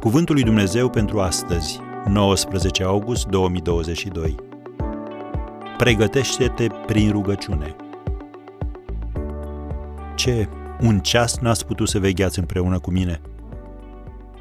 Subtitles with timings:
[0.00, 4.34] Cuvântul lui Dumnezeu pentru astăzi, 19 august 2022.
[5.76, 7.76] Pregătește-te prin rugăciune.
[10.16, 10.48] Ce,
[10.80, 13.20] un ceas n-ați putut să vegheați împreună cu mine?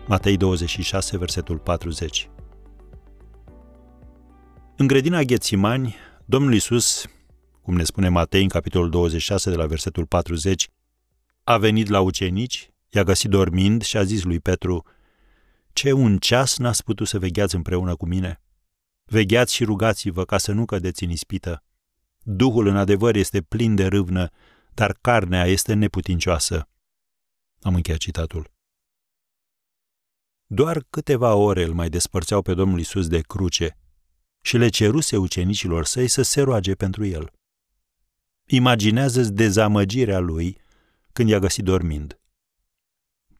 [0.07, 2.29] Matei 26, versetul 40.
[4.77, 7.05] În grădina Ghețimani, Domnul Isus,
[7.61, 10.69] cum ne spune Matei în capitolul 26 de la versetul 40,
[11.43, 14.83] a venit la ucenici, i-a găsit dormind și a zis lui Petru,
[15.75, 18.41] Ce un ceas n-ați putut să vegheați împreună cu mine?
[19.03, 21.63] Vegheați și rugați-vă ca să nu cădeți în ispită.
[22.21, 24.29] Duhul în adevăr este plin de râvnă,
[24.73, 26.69] dar carnea este neputincioasă.
[27.61, 28.51] Am încheiat citatul.
[30.45, 33.77] Doar câteva ore îl mai despărțeau pe Domnul Isus de cruce
[34.41, 37.31] și le ceruse ucenicilor săi să se roage pentru el.
[38.45, 40.57] Imaginează-ți dezamăgirea lui
[41.13, 42.19] când i-a găsit dormind.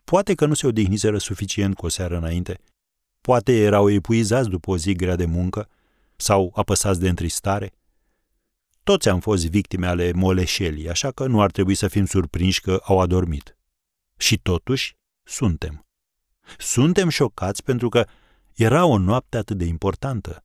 [0.06, 2.59] Poate că nu se odihniseră suficient cu o seară înainte,
[3.22, 5.70] poate erau epuizați după o zi grea de muncă
[6.16, 7.72] sau apăsați de întristare.
[8.84, 12.81] Toți am fost victime ale moleșelii, așa că nu ar trebui să fim surprinși că
[12.84, 13.58] au adormit.
[14.17, 15.86] Și totuși, suntem.
[16.58, 18.08] Suntem șocați pentru că
[18.56, 20.44] era o noapte atât de importantă.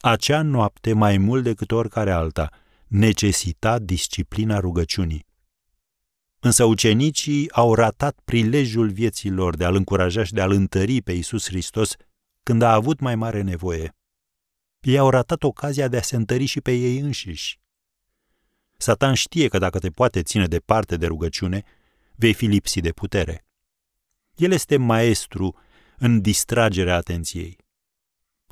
[0.00, 2.50] Acea noapte, mai mult decât oricare alta,
[2.86, 5.26] necesita disciplina rugăciunii.
[6.40, 11.12] Însă ucenicii au ratat prilejul vieții lor de a-L încuraja și de a-L întări pe
[11.12, 11.92] Iisus Hristos
[12.42, 13.96] când a avut mai mare nevoie.
[14.80, 17.60] Ei au ratat ocazia de a se întări și pe ei înșiși.
[18.76, 21.62] Satan știe că dacă te poate ține departe de rugăciune,
[22.14, 23.46] vei fi lipsit de putere.
[24.34, 25.56] El este maestru
[25.98, 27.56] în distragerea atenției.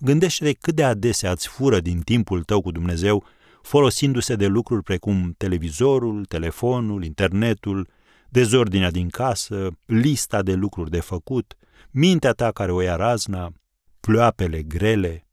[0.03, 3.25] Gândește-te cât de adesea îți fură din timpul tău cu Dumnezeu
[3.67, 7.89] folosindu-se de lucruri precum televizorul, telefonul, internetul,
[8.29, 11.57] dezordinea din casă, lista de lucruri de făcut,
[11.91, 13.53] mintea ta care o ia razna,
[14.01, 15.29] ploapele grele.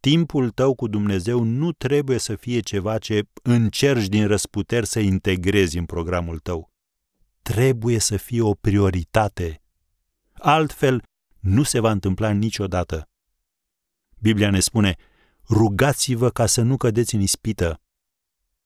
[0.00, 5.78] Timpul tău cu Dumnezeu nu trebuie să fie ceva ce încerci din răsputeri să integrezi
[5.78, 6.70] în programul tău.
[7.42, 9.62] Trebuie să fie o prioritate.
[10.32, 11.02] Altfel,
[11.40, 13.08] nu se va întâmpla niciodată.
[14.18, 14.96] Biblia ne spune,
[15.52, 17.80] rugați-vă ca să nu cădeți în ispită.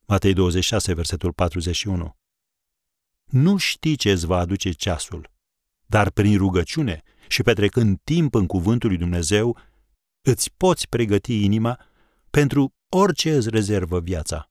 [0.06, 2.16] Matei 26, versetul 41.
[3.24, 5.30] Nu știi ce îți va aduce ceasul,
[5.86, 9.58] dar prin rugăciune și petrecând timp în cuvântul lui Dumnezeu,
[10.20, 11.78] îți poți pregăti inima
[12.30, 14.50] pentru orice îți rezervă viața.